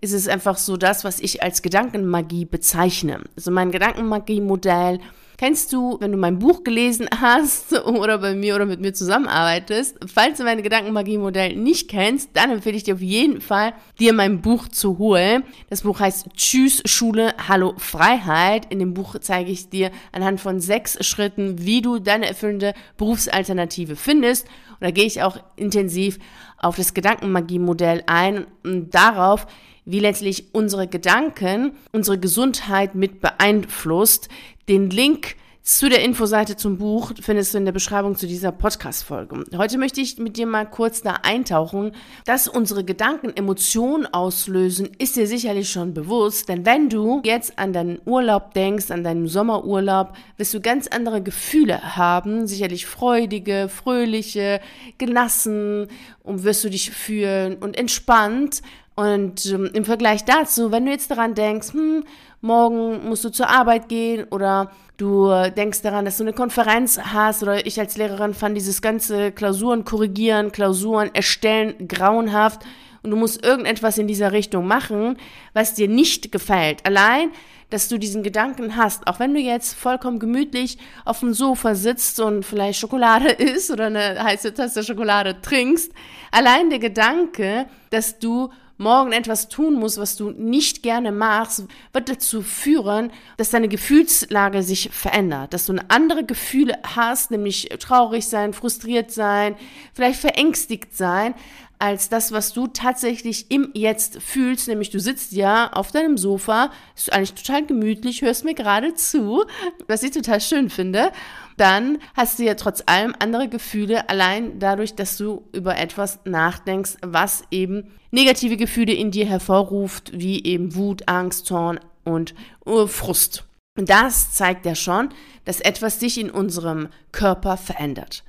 ist 0.00 0.14
es 0.14 0.28
einfach 0.28 0.56
so 0.56 0.78
das, 0.78 1.04
was 1.04 1.20
ich 1.20 1.42
als 1.42 1.60
Gedankenmagie 1.60 2.46
bezeichne. 2.46 3.20
Also 3.36 3.50
mein 3.50 3.70
Gedankenmagie-Modell 3.70 4.98
Kennst 5.40 5.72
du, 5.72 5.96
wenn 6.00 6.12
du 6.12 6.18
mein 6.18 6.38
Buch 6.38 6.64
gelesen 6.64 7.08
hast 7.18 7.72
oder 7.72 8.18
bei 8.18 8.34
mir 8.34 8.56
oder 8.56 8.66
mit 8.66 8.82
mir 8.82 8.92
zusammenarbeitest, 8.92 9.96
falls 10.06 10.36
du 10.36 10.44
mein 10.44 10.62
Gedankenmagie-Modell 10.62 11.56
nicht 11.56 11.88
kennst, 11.88 12.28
dann 12.34 12.50
empfehle 12.50 12.76
ich 12.76 12.82
dir 12.82 12.92
auf 12.92 13.00
jeden 13.00 13.40
Fall, 13.40 13.72
dir 13.98 14.12
mein 14.12 14.42
Buch 14.42 14.68
zu 14.68 14.98
holen. 14.98 15.44
Das 15.70 15.80
Buch 15.80 15.98
heißt 15.98 16.26
Tschüss 16.36 16.82
Schule, 16.84 17.32
Hallo 17.48 17.72
Freiheit. 17.78 18.70
In 18.70 18.80
dem 18.80 18.92
Buch 18.92 19.16
zeige 19.18 19.50
ich 19.50 19.70
dir 19.70 19.90
anhand 20.12 20.42
von 20.42 20.60
sechs 20.60 21.02
Schritten, 21.06 21.64
wie 21.64 21.80
du 21.80 22.00
deine 22.00 22.28
erfüllende 22.28 22.74
Berufsalternative 22.98 23.96
findest. 23.96 24.46
Und 24.46 24.82
da 24.82 24.90
gehe 24.90 25.06
ich 25.06 25.22
auch 25.22 25.38
intensiv 25.56 26.18
auf 26.58 26.76
das 26.76 26.92
Gedankenmagie-Modell 26.92 28.02
ein 28.04 28.46
und 28.62 28.94
darauf, 28.94 29.46
wie 29.90 30.00
letztlich 30.00 30.54
unsere 30.54 30.86
Gedanken 30.86 31.72
unsere 31.92 32.18
Gesundheit 32.18 32.94
mit 32.94 33.20
beeinflusst. 33.20 34.28
Den 34.68 34.90
Link 34.90 35.36
zu 35.62 35.88
der 35.90 36.02
Infoseite 36.02 36.56
zum 36.56 36.78
Buch 36.78 37.12
findest 37.20 37.52
du 37.52 37.58
in 37.58 37.64
der 37.66 37.72
Beschreibung 37.72 38.16
zu 38.16 38.26
dieser 38.26 38.50
Podcast-Folge. 38.50 39.44
Heute 39.56 39.78
möchte 39.78 40.00
ich 40.00 40.16
mit 40.18 40.36
dir 40.36 40.46
mal 40.46 40.64
kurz 40.64 41.02
da 41.02 41.18
eintauchen, 41.22 41.92
dass 42.24 42.48
unsere 42.48 42.82
Gedanken 42.82 43.36
Emotionen 43.36 44.06
auslösen, 44.06 44.88
ist 44.98 45.16
dir 45.16 45.26
sicherlich 45.26 45.70
schon 45.70 45.92
bewusst, 45.92 46.48
denn 46.48 46.64
wenn 46.64 46.88
du 46.88 47.20
jetzt 47.24 47.58
an 47.58 47.72
deinen 47.74 48.00
Urlaub 48.06 48.54
denkst, 48.54 48.90
an 48.90 49.04
deinen 49.04 49.28
Sommerurlaub, 49.28 50.14
wirst 50.38 50.54
du 50.54 50.60
ganz 50.60 50.86
andere 50.86 51.22
Gefühle 51.22 51.96
haben, 51.96 52.46
sicherlich 52.46 52.86
freudige, 52.86 53.68
fröhliche, 53.68 54.60
gelassen 54.96 55.88
und 56.22 56.42
wirst 56.42 56.64
du 56.64 56.70
dich 56.70 56.90
fühlen 56.90 57.56
und 57.56 57.76
entspannt 57.76 58.62
und 59.00 59.46
ähm, 59.46 59.70
im 59.72 59.86
Vergleich 59.86 60.26
dazu, 60.26 60.72
wenn 60.72 60.84
du 60.84 60.92
jetzt 60.92 61.10
daran 61.10 61.34
denkst, 61.34 61.72
hm, 61.72 62.04
morgen 62.42 63.08
musst 63.08 63.24
du 63.24 63.30
zur 63.30 63.48
Arbeit 63.48 63.88
gehen 63.88 64.26
oder 64.30 64.70
du 64.98 65.30
denkst 65.56 65.80
daran, 65.80 66.04
dass 66.04 66.18
du 66.18 66.24
eine 66.24 66.34
Konferenz 66.34 67.00
hast 67.00 67.42
oder 67.42 67.64
ich 67.66 67.80
als 67.80 67.96
Lehrerin 67.96 68.34
fand 68.34 68.58
dieses 68.58 68.82
ganze 68.82 69.32
Klausuren 69.32 69.86
korrigieren, 69.86 70.52
Klausuren 70.52 71.14
erstellen 71.14 71.88
grauenhaft 71.88 72.60
und 73.02 73.10
du 73.10 73.16
musst 73.16 73.42
irgendetwas 73.42 73.96
in 73.96 74.06
dieser 74.06 74.32
Richtung 74.32 74.66
machen, 74.66 75.16
was 75.54 75.72
dir 75.72 75.88
nicht 75.88 76.30
gefällt. 76.30 76.84
Allein, 76.84 77.30
dass 77.70 77.88
du 77.88 77.96
diesen 77.96 78.22
Gedanken 78.22 78.76
hast, 78.76 79.06
auch 79.06 79.18
wenn 79.18 79.32
du 79.32 79.40
jetzt 79.40 79.74
vollkommen 79.74 80.18
gemütlich 80.18 80.76
auf 81.06 81.20
dem 81.20 81.32
Sofa 81.32 81.74
sitzt 81.74 82.20
und 82.20 82.44
vielleicht 82.44 82.78
Schokolade 82.78 83.28
isst 83.38 83.70
oder 83.70 83.86
eine 83.86 84.22
heiße 84.22 84.52
Tasse 84.52 84.84
Schokolade 84.84 85.40
trinkst, 85.40 85.90
allein 86.32 86.68
der 86.68 86.80
Gedanke, 86.80 87.64
dass 87.88 88.18
du 88.18 88.50
morgen 88.80 89.12
etwas 89.12 89.48
tun 89.48 89.74
musst, 89.74 89.98
was 89.98 90.16
du 90.16 90.30
nicht 90.30 90.82
gerne 90.82 91.12
machst, 91.12 91.64
wird 91.92 92.08
dazu 92.08 92.40
führen, 92.40 93.12
dass 93.36 93.50
deine 93.50 93.68
Gefühlslage 93.68 94.62
sich 94.62 94.88
verändert, 94.90 95.52
dass 95.52 95.66
du 95.66 95.72
eine 95.72 95.90
andere 95.90 96.24
Gefühle 96.24 96.78
hast, 96.82 97.30
nämlich 97.30 97.68
traurig 97.78 98.26
sein, 98.26 98.54
frustriert 98.54 99.10
sein, 99.12 99.54
vielleicht 99.92 100.20
verängstigt 100.20 100.96
sein. 100.96 101.34
Als 101.80 102.10
das, 102.10 102.30
was 102.30 102.52
du 102.52 102.66
tatsächlich 102.66 103.50
im 103.50 103.70
Jetzt 103.72 104.22
fühlst, 104.22 104.68
nämlich 104.68 104.90
du 104.90 105.00
sitzt 105.00 105.32
ja 105.32 105.72
auf 105.72 105.90
deinem 105.90 106.18
Sofa, 106.18 106.70
ist 106.94 107.12
eigentlich 107.12 107.34
total 107.34 107.64
gemütlich, 107.64 108.20
hörst 108.22 108.44
mir 108.44 108.54
gerade 108.54 108.94
zu, 108.94 109.44
was 109.88 110.02
ich 110.02 110.10
total 110.10 110.40
schön 110.40 110.68
finde, 110.68 111.10
dann 111.56 111.98
hast 112.14 112.38
du 112.38 112.44
ja 112.44 112.54
trotz 112.54 112.82
allem 112.86 113.14
andere 113.18 113.48
Gefühle, 113.48 114.08
allein 114.08 114.58
dadurch, 114.58 114.94
dass 114.94 115.16
du 115.16 115.48
über 115.52 115.78
etwas 115.78 116.20
nachdenkst, 116.24 116.96
was 117.02 117.44
eben 117.50 117.90
negative 118.10 118.56
Gefühle 118.56 118.92
in 118.92 119.10
dir 119.10 119.26
hervorruft, 119.26 120.12
wie 120.14 120.44
eben 120.44 120.74
Wut, 120.74 121.08
Angst, 121.08 121.46
Zorn 121.46 121.80
und 122.04 122.34
uh, 122.66 122.86
Frust. 122.86 123.44
Und 123.78 123.88
das 123.88 124.34
zeigt 124.34 124.66
ja 124.66 124.74
schon, 124.74 125.08
dass 125.46 125.60
etwas 125.60 125.98
sich 125.98 126.20
in 126.20 126.30
unserem 126.30 126.88
Körper 127.12 127.56
verändert. 127.56 128.22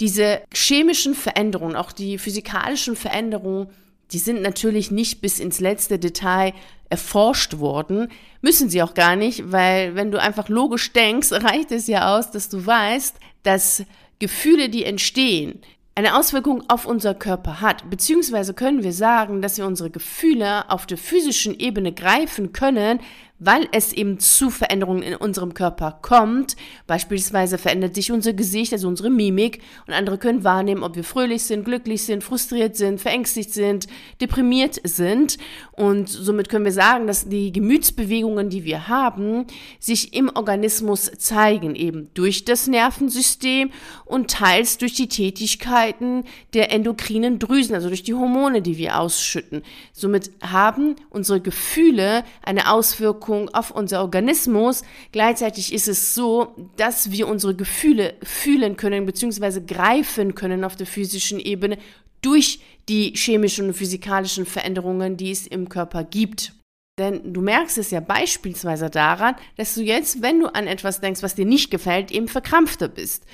Diese 0.00 0.42
chemischen 0.54 1.14
Veränderungen, 1.14 1.76
auch 1.76 1.92
die 1.92 2.18
physikalischen 2.18 2.96
Veränderungen, 2.96 3.68
die 4.12 4.18
sind 4.18 4.42
natürlich 4.42 4.90
nicht 4.90 5.20
bis 5.20 5.38
ins 5.38 5.60
letzte 5.60 5.98
Detail 5.98 6.54
erforscht 6.88 7.58
worden. 7.58 8.08
Müssen 8.40 8.70
sie 8.70 8.82
auch 8.82 8.94
gar 8.94 9.16
nicht, 9.16 9.52
weil 9.52 9.94
wenn 9.94 10.10
du 10.10 10.20
einfach 10.20 10.48
logisch 10.48 10.92
denkst, 10.92 11.32
reicht 11.32 11.72
es 11.72 11.86
ja 11.86 12.16
aus, 12.16 12.30
dass 12.30 12.48
du 12.48 12.64
weißt, 12.64 13.16
dass 13.42 13.84
Gefühle, 14.18 14.68
die 14.68 14.84
entstehen, 14.84 15.60
eine 15.94 16.16
Auswirkung 16.16 16.62
auf 16.68 16.86
unser 16.86 17.12
Körper 17.12 17.60
hat, 17.60 17.90
beziehungsweise 17.90 18.54
können 18.54 18.84
wir 18.84 18.92
sagen, 18.92 19.42
dass 19.42 19.58
wir 19.58 19.66
unsere 19.66 19.90
Gefühle 19.90 20.70
auf 20.70 20.86
der 20.86 20.96
physischen 20.96 21.58
Ebene 21.58 21.92
greifen 21.92 22.52
können, 22.52 23.00
weil 23.38 23.68
es 23.72 23.92
eben 23.92 24.18
zu 24.18 24.50
Veränderungen 24.50 25.02
in 25.02 25.14
unserem 25.14 25.54
Körper 25.54 25.98
kommt. 26.02 26.56
Beispielsweise 26.86 27.58
verändert 27.58 27.94
sich 27.94 28.10
unser 28.10 28.32
Gesicht, 28.32 28.72
also 28.72 28.88
unsere 28.88 29.10
Mimik, 29.10 29.60
und 29.86 29.94
andere 29.94 30.18
können 30.18 30.44
wahrnehmen, 30.44 30.82
ob 30.82 30.96
wir 30.96 31.04
fröhlich 31.04 31.44
sind, 31.44 31.64
glücklich 31.64 32.02
sind, 32.02 32.24
frustriert 32.24 32.76
sind, 32.76 33.00
verängstigt 33.00 33.52
sind, 33.52 33.86
deprimiert 34.20 34.80
sind. 34.84 35.38
Und 35.72 36.08
somit 36.08 36.48
können 36.48 36.64
wir 36.64 36.72
sagen, 36.72 37.06
dass 37.06 37.28
die 37.28 37.52
Gemütsbewegungen, 37.52 38.50
die 38.50 38.64
wir 38.64 38.88
haben, 38.88 39.46
sich 39.78 40.14
im 40.14 40.30
Organismus 40.34 41.10
zeigen, 41.18 41.74
eben 41.76 42.10
durch 42.14 42.44
das 42.44 42.66
Nervensystem 42.66 43.70
und 44.04 44.30
teils 44.30 44.78
durch 44.78 44.94
die 44.94 45.08
Tätigkeiten 45.08 46.24
der 46.54 46.72
endokrinen 46.72 47.38
Drüsen, 47.38 47.74
also 47.74 47.88
durch 47.88 48.02
die 48.02 48.14
Hormone, 48.14 48.62
die 48.62 48.78
wir 48.78 48.98
ausschütten. 48.98 49.62
Somit 49.92 50.32
haben 50.42 50.96
unsere 51.10 51.40
Gefühle 51.40 52.24
eine 52.42 52.70
Auswirkung 52.72 53.27
Auswirkung 53.28 53.48
auf 53.54 53.70
unser 53.70 54.00
Organismus. 54.00 54.82
Gleichzeitig 55.12 55.72
ist 55.72 55.88
es 55.88 56.14
so, 56.14 56.54
dass 56.76 57.10
wir 57.10 57.28
unsere 57.28 57.54
Gefühle 57.54 58.14
fühlen 58.22 58.76
können 58.76 59.06
bzw. 59.06 59.60
greifen 59.60 60.34
können 60.34 60.64
auf 60.64 60.76
der 60.76 60.86
physischen 60.86 61.38
Ebene 61.38 61.78
durch 62.22 62.60
die 62.88 63.12
chemischen 63.14 63.68
und 63.68 63.74
physikalischen 63.74 64.46
Veränderungen, 64.46 65.16
die 65.16 65.30
es 65.30 65.46
im 65.46 65.68
Körper 65.68 66.04
gibt. 66.04 66.52
Denn 66.98 67.32
du 67.32 67.40
merkst 67.40 67.78
es 67.78 67.90
ja 67.90 68.00
beispielsweise 68.00 68.90
daran, 68.90 69.36
dass 69.56 69.74
du 69.74 69.82
jetzt, 69.82 70.22
wenn 70.22 70.40
du 70.40 70.52
an 70.52 70.66
etwas 70.66 71.00
denkst, 71.00 71.22
was 71.22 71.34
dir 71.34 71.46
nicht 71.46 71.70
gefällt, 71.70 72.10
eben 72.10 72.28
verkrampfter 72.28 72.88
bist 72.88 73.24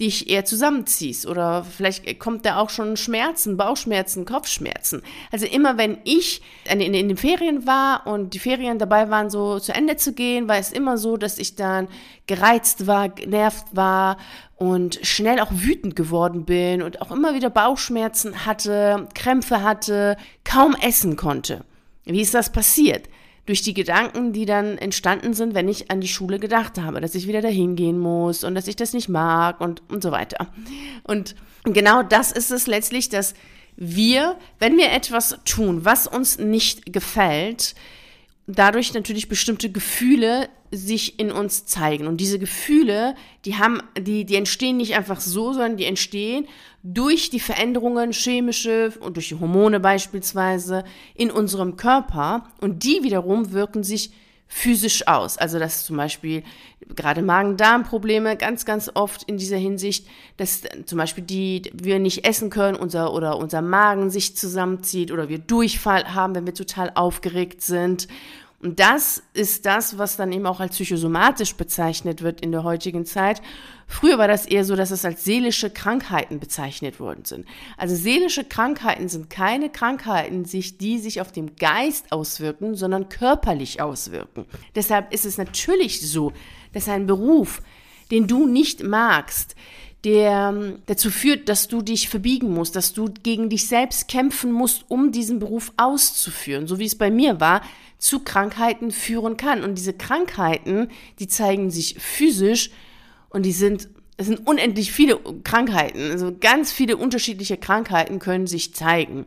dich 0.00 0.28
eher 0.28 0.44
zusammenziehst 0.44 1.26
oder 1.26 1.64
vielleicht 1.64 2.18
kommt 2.18 2.44
da 2.44 2.56
auch 2.56 2.70
schon 2.70 2.96
Schmerzen, 2.96 3.56
Bauchschmerzen, 3.56 4.24
Kopfschmerzen. 4.24 5.02
Also 5.30 5.46
immer 5.46 5.78
wenn 5.78 5.98
ich 6.04 6.42
in, 6.64 6.92
den 6.92 7.16
Ferien 7.16 7.66
war 7.66 8.06
und 8.06 8.34
die 8.34 8.38
Ferien 8.40 8.78
dabei 8.78 9.10
waren, 9.10 9.30
so 9.30 9.60
zu 9.60 9.72
Ende 9.72 9.96
zu 9.96 10.12
gehen, 10.12 10.48
war 10.48 10.56
es 10.56 10.72
immer 10.72 10.98
so, 10.98 11.16
dass 11.16 11.38
ich 11.38 11.54
dann 11.54 11.88
gereizt 12.26 12.86
war, 12.86 13.10
genervt 13.10 13.66
war 13.72 14.16
und 14.56 14.98
schnell 15.02 15.38
auch 15.38 15.50
wütend 15.52 15.94
geworden 15.94 16.44
bin 16.44 16.82
und 16.82 17.00
auch 17.00 17.12
immer 17.12 17.34
wieder 17.34 17.50
Bauchschmerzen 17.50 18.44
hatte, 18.44 19.08
Krämpfe 19.14 19.62
hatte, 19.62 20.16
kaum 20.44 20.74
essen 20.80 21.16
konnte. 21.16 21.64
Wie 22.04 22.20
ist 22.20 22.34
das 22.34 22.52
passiert? 22.52 23.08
durch 23.46 23.62
die 23.62 23.74
Gedanken, 23.74 24.32
die 24.32 24.46
dann 24.46 24.78
entstanden 24.78 25.34
sind, 25.34 25.54
wenn 25.54 25.68
ich 25.68 25.90
an 25.90 26.00
die 26.00 26.08
Schule 26.08 26.38
gedacht 26.38 26.78
habe, 26.78 27.00
dass 27.00 27.14
ich 27.14 27.26
wieder 27.26 27.40
dahin 27.40 27.74
gehen 27.74 27.98
muss 27.98 28.44
und 28.44 28.54
dass 28.54 28.68
ich 28.68 28.76
das 28.76 28.92
nicht 28.92 29.08
mag 29.08 29.60
und, 29.60 29.82
und 29.90 30.02
so 30.02 30.12
weiter. 30.12 30.48
Und 31.02 31.34
genau 31.64 32.02
das 32.04 32.30
ist 32.30 32.52
es 32.52 32.66
letztlich, 32.68 33.08
dass 33.08 33.34
wir, 33.76 34.38
wenn 34.58 34.76
wir 34.76 34.92
etwas 34.92 35.38
tun, 35.44 35.84
was 35.84 36.06
uns 36.06 36.38
nicht 36.38 36.92
gefällt, 36.92 37.74
dadurch 38.58 38.94
natürlich 38.94 39.28
bestimmte 39.28 39.70
Gefühle 39.70 40.48
sich 40.70 41.18
in 41.18 41.30
uns 41.30 41.66
zeigen. 41.66 42.06
Und 42.06 42.18
diese 42.18 42.38
Gefühle, 42.38 43.14
die 43.44 43.56
haben, 43.56 43.82
die, 43.98 44.24
die 44.24 44.36
entstehen 44.36 44.78
nicht 44.78 44.94
einfach 44.94 45.20
so, 45.20 45.52
sondern 45.52 45.76
die 45.76 45.84
entstehen 45.84 46.48
durch 46.82 47.28
die 47.28 47.40
Veränderungen 47.40 48.12
chemische 48.12 48.92
und 49.00 49.16
durch 49.16 49.28
die 49.28 49.38
Hormone 49.38 49.80
beispielsweise 49.80 50.84
in 51.14 51.30
unserem 51.30 51.76
Körper. 51.76 52.48
Und 52.60 52.84
die 52.84 53.02
wiederum 53.02 53.52
wirken 53.52 53.84
sich 53.84 54.12
physisch 54.48 55.06
aus. 55.08 55.38
Also 55.38 55.58
dass 55.58 55.84
zum 55.84 55.96
Beispiel 55.96 56.42
gerade 56.94 57.22
Magen-Darm-Probleme 57.22 58.36
ganz, 58.36 58.66
ganz 58.66 58.90
oft 58.92 59.22
in 59.24 59.38
dieser 59.38 59.56
Hinsicht, 59.56 60.06
dass 60.36 60.62
zum 60.84 60.98
Beispiel 60.98 61.24
die 61.24 61.62
wir 61.72 61.98
nicht 61.98 62.26
essen 62.26 62.50
können, 62.50 62.76
unser 62.76 63.14
oder 63.14 63.38
unser 63.38 63.62
Magen 63.62 64.10
sich 64.10 64.36
zusammenzieht 64.36 65.10
oder 65.10 65.28
wir 65.30 65.38
Durchfall 65.38 66.14
haben, 66.14 66.34
wenn 66.34 66.46
wir 66.46 66.54
total 66.54 66.92
aufgeregt 66.94 67.62
sind 67.62 68.08
und 68.62 68.78
das 68.78 69.24
ist 69.34 69.66
das, 69.66 69.98
was 69.98 70.16
dann 70.16 70.30
eben 70.30 70.46
auch 70.46 70.60
als 70.60 70.76
psychosomatisch 70.76 71.56
bezeichnet 71.56 72.22
wird 72.22 72.40
in 72.40 72.52
der 72.52 72.62
heutigen 72.62 73.04
Zeit. 73.04 73.42
Früher 73.88 74.18
war 74.18 74.28
das 74.28 74.46
eher 74.46 74.64
so, 74.64 74.76
dass 74.76 74.92
es 74.92 75.04
als 75.04 75.24
seelische 75.24 75.68
Krankheiten 75.68 76.38
bezeichnet 76.38 77.00
worden 77.00 77.24
sind. 77.24 77.44
Also 77.76 77.96
seelische 77.96 78.44
Krankheiten 78.44 79.08
sind 79.08 79.30
keine 79.30 79.68
Krankheiten, 79.68 80.44
die 80.44 80.98
sich 81.00 81.20
auf 81.20 81.32
dem 81.32 81.56
Geist 81.56 82.12
auswirken, 82.12 82.76
sondern 82.76 83.08
körperlich 83.08 83.82
auswirken. 83.82 84.46
Deshalb 84.76 85.12
ist 85.12 85.26
es 85.26 85.38
natürlich 85.38 86.00
so, 86.00 86.32
dass 86.72 86.88
ein 86.88 87.06
Beruf, 87.06 87.62
den 88.12 88.28
du 88.28 88.46
nicht 88.46 88.84
magst, 88.84 89.56
der 90.04 90.74
dazu 90.86 91.10
führt, 91.10 91.48
dass 91.48 91.68
du 91.68 91.80
dich 91.80 92.08
verbiegen 92.08 92.52
musst, 92.52 92.74
dass 92.74 92.92
du 92.92 93.08
gegen 93.22 93.48
dich 93.48 93.68
selbst 93.68 94.08
kämpfen 94.08 94.50
musst, 94.50 94.84
um 94.88 95.12
diesen 95.12 95.38
Beruf 95.38 95.72
auszuführen, 95.76 96.66
so 96.66 96.78
wie 96.78 96.86
es 96.86 96.96
bei 96.96 97.10
mir 97.10 97.40
war, 97.40 97.62
zu 97.98 98.20
Krankheiten 98.20 98.90
führen 98.90 99.36
kann. 99.36 99.62
Und 99.62 99.76
diese 99.76 99.92
Krankheiten, 99.92 100.88
die 101.20 101.28
zeigen 101.28 101.70
sich 101.70 101.96
physisch 102.00 102.70
und 103.28 103.46
die 103.46 103.52
sind, 103.52 103.88
es 104.16 104.26
sind 104.26 104.44
unendlich 104.46 104.92
viele 104.92 105.20
Krankheiten, 105.44 106.10
also 106.10 106.36
ganz 106.38 106.72
viele 106.72 106.96
unterschiedliche 106.96 107.56
Krankheiten 107.56 108.18
können 108.18 108.48
sich 108.48 108.74
zeigen, 108.74 109.24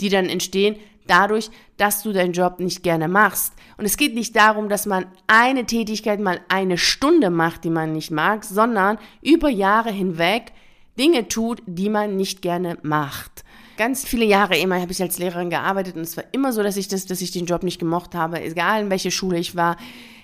die 0.00 0.10
dann 0.10 0.26
entstehen 0.26 0.76
dadurch, 1.06 1.50
dass 1.78 2.02
du 2.02 2.12
deinen 2.12 2.34
Job 2.34 2.60
nicht 2.60 2.82
gerne 2.82 3.08
machst. 3.08 3.54
Und 3.78 3.84
es 3.84 3.96
geht 3.96 4.14
nicht 4.14 4.34
darum, 4.34 4.68
dass 4.68 4.86
man 4.86 5.06
eine 5.28 5.64
Tätigkeit 5.64 6.18
mal 6.18 6.40
eine 6.48 6.76
Stunde 6.76 7.30
macht, 7.30 7.62
die 7.62 7.70
man 7.70 7.92
nicht 7.92 8.10
mag, 8.10 8.44
sondern 8.44 8.98
über 9.22 9.48
Jahre 9.48 9.92
hinweg 9.92 10.52
Dinge 10.98 11.28
tut, 11.28 11.62
die 11.64 11.88
man 11.88 12.16
nicht 12.16 12.42
gerne 12.42 12.76
macht. 12.82 13.44
Ganz 13.76 14.04
viele 14.04 14.24
Jahre 14.24 14.58
immer 14.58 14.80
habe 14.80 14.90
ich 14.90 15.00
als 15.00 15.18
Lehrerin 15.18 15.50
gearbeitet 15.50 15.94
und 15.94 16.02
es 16.02 16.16
war 16.16 16.24
immer 16.32 16.52
so, 16.52 16.64
dass 16.64 16.76
ich 16.76 16.88
das, 16.88 17.06
dass 17.06 17.20
ich 17.20 17.30
den 17.30 17.46
Job 17.46 17.62
nicht 17.62 17.78
gemocht 17.78 18.16
habe, 18.16 18.42
egal 18.42 18.82
in 18.82 18.90
welche 18.90 19.12
Schule 19.12 19.38
ich 19.38 19.54
war, 19.54 19.76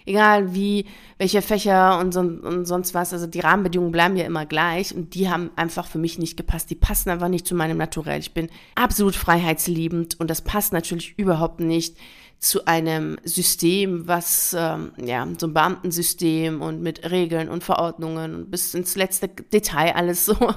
egal 0.05 0.55
wie, 0.55 0.87
welche 1.19 1.41
Fächer 1.41 2.01
und, 2.01 2.13
so, 2.13 2.21
und 2.21 2.67
sonst 2.67 2.95
was. 2.95 3.13
Also 3.13 3.29
die 3.29 3.39
Rahmenbedingungen 3.39 3.93
bleiben 3.93 4.17
ja 4.17 4.25
immer 4.25 4.47
gleich 4.47 4.93
und 4.93 5.15
die 5.15 5.31
haben 5.31 5.51
einfach 5.55 5.87
für 5.87 5.99
mich 5.99 6.19
nicht 6.19 6.37
gepasst. 6.37 6.71
Die 6.71 6.75
passen 6.75 7.11
einfach 7.11 7.29
nicht 7.29 7.47
zu 7.47 7.55
meinem 7.55 7.79
Naturell. 7.79 8.19
Ich 8.19 8.35
bin 8.35 8.49
absolut 8.75 9.15
freiheitsliebend 9.15 10.19
und 10.19 10.29
das 10.29 10.43
passt 10.43 10.73
natürlich 10.73 11.17
überhaupt 11.17 11.61
nicht 11.61 11.97
zu 12.45 12.67
einem 12.67 13.17
System, 13.25 14.07
was 14.07 14.55
ähm, 14.59 14.93
ja 14.99 15.27
so 15.39 15.47
ein 15.47 15.55
Beamtensystem 15.55 16.61
und 16.61 16.83
mit 16.83 17.11
Regeln 17.11 17.49
und 17.49 17.65
Verordnungen 17.65 18.51
bis 18.51 18.75
ins 18.75 18.97
letzte 18.97 19.29
Detail 19.29 19.95
alles 19.95 20.27
so 20.27 20.35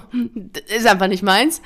ist 0.68 0.86
einfach 0.86 1.08
nicht 1.08 1.24
meins. 1.24 1.62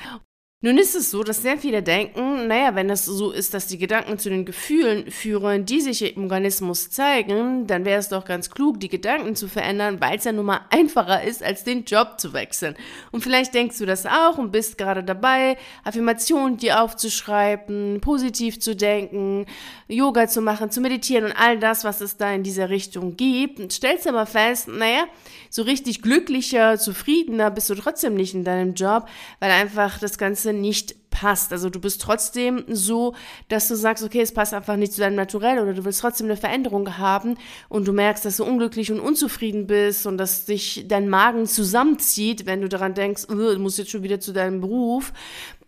Nun 0.64 0.78
ist 0.78 0.94
es 0.94 1.10
so, 1.10 1.24
dass 1.24 1.42
sehr 1.42 1.58
viele 1.58 1.82
denken, 1.82 2.46
naja, 2.46 2.76
wenn 2.76 2.92
es 2.92 3.04
so 3.04 3.32
ist, 3.32 3.56
dass 3.56 3.66
die 3.66 3.80
Gedanken 3.80 4.20
zu 4.20 4.30
den 4.30 4.46
Gefühlen 4.46 5.10
führen, 5.10 5.66
die 5.66 5.82
sich 5.82 6.16
im 6.16 6.26
Organismus 6.26 6.92
zeigen, 6.92 7.66
dann 7.66 7.84
wäre 7.84 8.00
es 8.00 8.10
doch 8.10 8.26
ganz 8.26 8.52
klug, 8.52 8.80
die 8.80 8.88
Gedanken 8.88 9.36
zu 9.36 9.48
verändern, 9.48 10.00
weil 10.00 10.20
es 10.20 10.24
ja 10.24 10.32
nun 10.32 10.46
mal 10.46 10.62
einfacher 10.70 11.24
ist, 11.24 11.42
als 11.42 11.64
den 11.64 11.84
Job 11.86 12.20
zu 12.20 12.34
wechseln. 12.34 12.76
Und 13.10 13.24
vielleicht 13.24 13.56
denkst 13.56 13.80
du 13.80 13.88
das 13.88 14.06
auch 14.06 14.38
und 14.38 14.52
bist 14.52 14.78
gerade 14.78 15.04
dabei, 15.04 15.58
Affirmationen 15.84 16.58
dir 16.58 16.84
aufzuschreiben, 16.84 18.00
positiv 18.00 18.60
zu 18.60 18.76
denken, 18.76 19.48
Yoga 19.88 20.28
zu 20.28 20.42
machen, 20.42 20.70
zu 20.70 20.80
meditieren 20.80 21.26
und 21.26 21.32
all 21.32 21.58
das, 21.58 21.84
was 21.86 22.02
es 22.02 22.18
da 22.18 22.32
in 22.32 22.44
dieser 22.44 22.70
Richtung 22.70 23.18
gibt. 23.18 23.60
Und 23.60 23.74
stellst 23.74 24.06
aber 24.06 24.28
fest, 24.28 24.68
naja, 24.68 25.06
so 25.50 25.64
richtig 25.64 26.04
glücklicher, 26.04 26.78
zufriedener 26.78 27.50
bist 27.50 27.68
du 27.72 27.74
trotzdem 27.74 28.14
nicht 28.14 28.36
in 28.36 28.44
deinem 28.44 28.76
Job, 28.76 29.08
weil 29.40 29.50
einfach 29.50 29.98
das 29.98 30.20
Ganze 30.20 30.51
nicht 30.54 30.96
passt. 31.12 31.52
Also 31.52 31.70
du 31.70 31.80
bist 31.80 32.02
trotzdem 32.02 32.64
so, 32.68 33.14
dass 33.50 33.68
du 33.68 33.76
sagst, 33.76 34.04
okay, 34.04 34.22
es 34.22 34.34
passt 34.34 34.54
einfach 34.54 34.78
nicht 34.78 34.94
zu 34.94 35.02
deinem 35.02 35.16
Naturell 35.16 35.60
oder 35.60 35.74
du 35.74 35.86
willst 35.86 36.02
trotzdem 36.02 36.26
eine 36.26 36.38
Veränderung 36.38 36.98
haben 36.98 37.38
und 37.70 37.88
du 37.88 37.94
merkst, 37.94 38.26
dass 38.26 38.38
du 38.38 38.46
unglücklich 38.46 38.92
und 38.92 39.00
unzufrieden 39.00 39.68
bist 39.68 40.08
und 40.08 40.18
dass 40.18 40.46
dich 40.46 40.86
dein 40.88 41.10
Magen 41.10 41.46
zusammenzieht, 41.46 42.46
wenn 42.46 42.62
du 42.62 42.70
daran 42.70 42.96
denkst, 42.96 43.28
du 43.28 43.60
musst 43.60 43.78
jetzt 43.78 43.92
schon 43.92 44.04
wieder 44.04 44.20
zu 44.20 44.32
deinem 44.32 44.62
Beruf, 44.62 45.14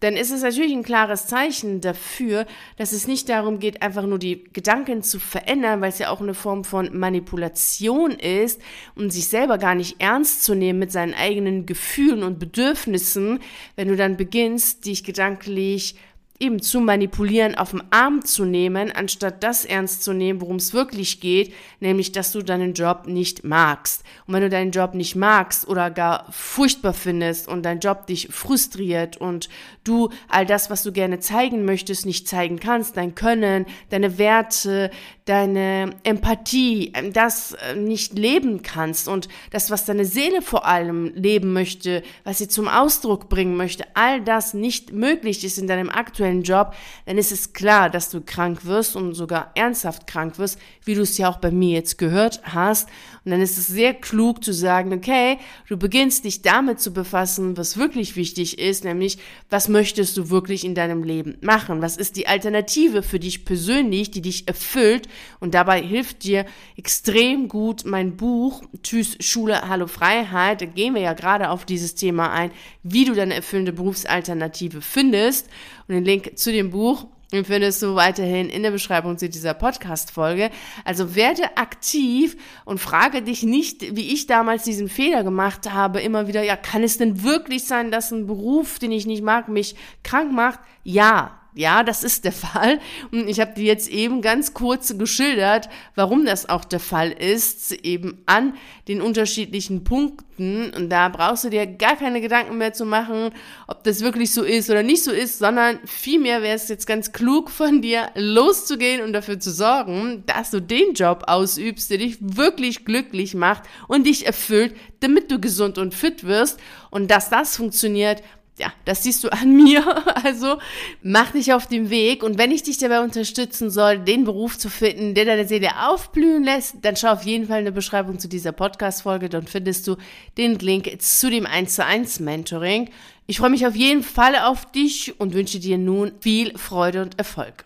dann 0.03 0.17
ist 0.17 0.31
es 0.31 0.41
natürlich 0.41 0.73
ein 0.73 0.83
klares 0.83 1.27
Zeichen 1.27 1.79
dafür, 1.79 2.45
dass 2.75 2.91
es 2.91 3.07
nicht 3.07 3.29
darum 3.29 3.59
geht, 3.59 3.81
einfach 3.81 4.05
nur 4.05 4.19
die 4.19 4.43
Gedanken 4.51 5.01
zu 5.01 5.17
verändern, 5.17 5.79
weil 5.79 5.89
es 5.89 5.99
ja 5.99 6.09
auch 6.09 6.19
eine 6.19 6.33
Form 6.33 6.65
von 6.65 6.89
Manipulation 6.97 8.11
ist 8.11 8.61
und 8.95 9.13
sich 9.13 9.29
selber 9.29 9.57
gar 9.57 9.75
nicht 9.75 10.01
ernst 10.01 10.43
zu 10.43 10.55
nehmen 10.55 10.79
mit 10.79 10.91
seinen 10.91 11.13
eigenen 11.13 11.65
Gefühlen 11.65 12.23
und 12.23 12.37
Bedürfnissen, 12.37 13.39
wenn 13.77 13.87
du 13.87 13.95
dann 13.95 14.17
beginnst, 14.17 14.85
dich 14.85 15.05
gedanklich 15.05 15.95
eben 16.43 16.61
zu 16.61 16.81
manipulieren, 16.81 17.55
auf 17.55 17.71
den 17.71 17.83
Arm 17.89 18.25
zu 18.25 18.45
nehmen, 18.45 18.91
anstatt 18.91 19.41
das 19.43 19.63
ernst 19.65 20.03
zu 20.03 20.13
nehmen, 20.13 20.41
worum 20.41 20.57
es 20.57 20.73
wirklich 20.73 21.21
geht, 21.21 21.53
nämlich, 21.79 22.11
dass 22.11 22.31
du 22.33 22.41
deinen 22.41 22.73
Job 22.73 23.07
nicht 23.07 23.43
magst. 23.43 24.03
Und 24.27 24.33
wenn 24.33 24.41
du 24.41 24.49
deinen 24.49 24.71
Job 24.71 24.93
nicht 24.93 25.15
magst 25.15 25.67
oder 25.67 25.89
gar 25.89 26.31
furchtbar 26.31 26.93
findest 26.93 27.47
und 27.47 27.63
dein 27.63 27.79
Job 27.79 28.07
dich 28.07 28.27
frustriert 28.29 29.17
und 29.17 29.49
du 29.83 30.09
all 30.27 30.45
das, 30.45 30.69
was 30.69 30.83
du 30.83 30.91
gerne 30.91 31.19
zeigen 31.19 31.65
möchtest, 31.65 32.05
nicht 32.05 32.27
zeigen 32.27 32.59
kannst, 32.59 32.97
dein 32.97 33.15
Können, 33.15 33.65
deine 33.89 34.17
Werte, 34.17 34.91
deine 35.25 35.95
Empathie, 36.03 36.91
das 37.13 37.53
äh, 37.53 37.75
nicht 37.75 38.17
leben 38.17 38.61
kannst 38.61 39.07
und 39.07 39.29
das, 39.51 39.71
was 39.71 39.85
deine 39.85 40.05
Seele 40.05 40.41
vor 40.41 40.65
allem 40.65 41.13
leben 41.15 41.53
möchte, 41.53 42.03
was 42.23 42.39
sie 42.39 42.47
zum 42.49 42.67
Ausdruck 42.67 43.29
bringen 43.29 43.55
möchte, 43.55 43.85
all 43.93 44.21
das 44.21 44.53
nicht 44.53 44.91
möglich 44.91 45.43
ist 45.43 45.57
in 45.57 45.67
deinem 45.67 45.89
aktuellen 45.89 46.32
Job, 46.41 46.73
dann 47.05 47.17
ist 47.17 47.31
es 47.31 47.53
klar, 47.53 47.89
dass 47.89 48.09
du 48.09 48.21
krank 48.21 48.65
wirst 48.65 48.95
und 48.95 49.13
sogar 49.13 49.51
ernsthaft 49.55 50.07
krank 50.07 50.39
wirst, 50.39 50.59
wie 50.83 50.95
du 50.95 51.01
es 51.01 51.17
ja 51.17 51.29
auch 51.29 51.37
bei 51.37 51.51
mir 51.51 51.75
jetzt 51.75 51.97
gehört 51.97 52.41
hast. 52.43 52.89
Und 53.23 53.31
dann 53.31 53.41
ist 53.41 53.57
es 53.57 53.67
sehr 53.67 53.93
klug 53.93 54.43
zu 54.43 54.51
sagen, 54.53 54.91
okay, 54.93 55.37
du 55.69 55.77
beginnst 55.77 56.25
dich 56.25 56.41
damit 56.41 56.79
zu 56.79 56.91
befassen, 56.91 57.55
was 57.55 57.77
wirklich 57.77 58.15
wichtig 58.15 58.59
ist, 58.59 58.83
nämlich, 58.83 59.17
was 59.49 59.69
möchtest 59.69 60.17
du 60.17 60.29
wirklich 60.29 60.65
in 60.65 60.75
deinem 60.75 61.03
Leben 61.03 61.37
machen? 61.41 61.81
Was 61.81 61.97
ist 61.97 62.15
die 62.15 62.27
Alternative 62.27 63.03
für 63.03 63.19
dich 63.19 63.45
persönlich, 63.45 64.11
die 64.11 64.21
dich 64.21 64.47
erfüllt? 64.47 65.07
Und 65.39 65.53
dabei 65.53 65.81
hilft 65.81 66.23
dir 66.23 66.45
extrem 66.75 67.47
gut 67.47 67.85
mein 67.85 68.17
Buch 68.17 68.63
Tschüss 68.81 69.17
Schule, 69.19 69.69
Hallo 69.69 69.87
Freiheit. 69.87 70.61
Da 70.61 70.65
gehen 70.65 70.95
wir 70.95 71.01
ja 71.01 71.13
gerade 71.13 71.49
auf 71.49 71.65
dieses 71.65 71.95
Thema 71.95 72.31
ein, 72.31 72.51
wie 72.83 73.05
du 73.05 73.13
deine 73.13 73.35
erfüllende 73.35 73.73
Berufsalternative 73.73 74.81
findest. 74.81 75.49
Und 75.87 75.95
den 75.95 76.05
Link 76.05 76.37
zu 76.37 76.51
dem 76.51 76.71
Buch 76.71 77.07
den 77.33 77.45
findest 77.45 77.81
du 77.81 77.95
weiterhin 77.95 78.47
in 78.47 78.61
der 78.61 78.69
Beschreibung 78.69 79.17
zu 79.17 79.27
dieser 79.27 79.55
Podcast-Folge. 79.55 80.51
Also 80.85 81.15
werde 81.15 81.57
aktiv 81.57 82.37
und 82.63 82.77
frage 82.77 83.23
dich 83.23 83.41
nicht, 83.41 83.95
wie 83.95 84.13
ich 84.13 84.27
damals 84.27 84.63
diesen 84.63 84.87
Fehler 84.87 85.23
gemacht 85.23 85.73
habe, 85.73 85.99
immer 85.99 86.27
wieder, 86.27 86.43
ja, 86.43 86.55
kann 86.55 86.83
es 86.83 86.99
denn 86.99 87.23
wirklich 87.23 87.63
sein, 87.63 87.89
dass 87.89 88.11
ein 88.11 88.27
Beruf, 88.27 88.77
den 88.77 88.91
ich 88.91 89.07
nicht 89.07 89.23
mag, 89.23 89.47
mich 89.47 89.75
krank 90.03 90.31
macht? 90.31 90.59
Ja, 90.83 91.39
ja, 91.55 91.83
das 91.83 92.03
ist 92.03 92.25
der 92.25 92.31
Fall. 92.43 92.79
Und 93.11 93.27
ich 93.27 93.39
habe 93.39 93.53
dir 93.53 93.65
jetzt 93.65 93.89
eben 93.89 94.21
ganz 94.21 94.53
kurz 94.53 94.97
geschildert, 94.97 95.69
warum 95.95 96.25
das 96.25 96.49
auch 96.49 96.65
der 96.65 96.79
Fall 96.79 97.11
ist, 97.11 97.71
eben 97.71 98.21
an 98.25 98.53
den 98.87 99.01
unterschiedlichen 99.01 99.83
Punkten. 99.83 100.71
Und 100.75 100.89
da 100.89 101.09
brauchst 101.09 101.43
du 101.43 101.49
dir 101.49 101.65
gar 101.65 101.95
keine 101.95 102.19
Gedanken 102.19 102.57
mehr 102.57 102.73
zu 102.73 102.85
machen, 102.85 103.31
ob 103.67 103.83
das 103.83 104.01
wirklich 104.01 104.31
so 104.31 104.43
ist 104.43 104.69
oder 104.69 104.83
nicht 104.83 105.03
so 105.03 105.11
ist, 105.11 105.39
sondern 105.39 105.79
vielmehr 105.85 106.41
wäre 106.41 106.55
es 106.55 106.69
jetzt 106.69 106.87
ganz 106.87 107.11
klug 107.11 107.49
von 107.49 107.81
dir, 107.81 108.09
loszugehen 108.15 109.01
und 109.01 109.13
dafür 109.13 109.39
zu 109.39 109.51
sorgen, 109.51 110.23
dass 110.25 110.51
du 110.51 110.61
den 110.61 110.93
Job 110.93 111.23
ausübst, 111.27 111.89
der 111.91 111.99
dich 111.99 112.17
wirklich 112.19 112.83
glücklich 112.83 113.35
macht 113.35 113.63
und 113.87 114.07
dich 114.07 114.25
erfüllt, 114.25 114.75
damit 114.99 115.31
du 115.31 115.39
gesund 115.39 115.77
und 115.77 115.93
fit 115.93 116.23
wirst. 116.25 116.59
Und 116.89 117.09
dass 117.09 117.29
das 117.29 117.55
funktioniert, 117.55 118.21
ja, 118.59 118.71
das 118.85 119.03
siehst 119.03 119.23
du 119.23 119.31
an 119.31 119.51
mir. 119.63 119.83
Also 120.23 120.57
mach 121.01 121.31
dich 121.31 121.53
auf 121.53 121.67
den 121.67 121.89
Weg 121.89 122.23
und 122.23 122.37
wenn 122.37 122.51
ich 122.51 122.63
dich 122.63 122.77
dabei 122.77 123.01
unterstützen 123.01 123.69
soll, 123.69 123.99
den 123.99 124.23
Beruf 124.23 124.57
zu 124.57 124.69
finden, 124.69 125.15
der 125.15 125.25
deine 125.25 125.47
Seele 125.47 125.87
aufblühen 125.87 126.43
lässt, 126.43 126.77
dann 126.81 126.95
schau 126.95 127.11
auf 127.13 127.23
jeden 127.23 127.47
Fall 127.47 127.59
in 127.59 127.65
der 127.65 127.71
Beschreibung 127.71 128.19
zu 128.19 128.27
dieser 128.27 128.51
Podcast-Folge. 128.51 129.29
Dort 129.29 129.49
findest 129.49 129.87
du 129.87 129.97
den 130.37 130.59
Link 130.59 131.01
zu 131.01 131.29
dem 131.29 131.45
1 131.45 131.75
zu 131.75 131.85
1 131.85 132.19
Mentoring. 132.19 132.89
Ich 133.25 133.39
freue 133.39 133.49
mich 133.49 133.65
auf 133.65 133.75
jeden 133.75 134.03
Fall 134.03 134.35
auf 134.35 134.69
dich 134.71 135.19
und 135.19 135.33
wünsche 135.33 135.59
dir 135.59 135.77
nun 135.77 136.11
viel 136.19 136.57
Freude 136.57 137.01
und 137.01 137.17
Erfolg. 137.17 137.65